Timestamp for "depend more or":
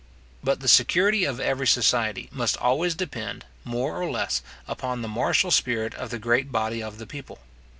2.95-4.09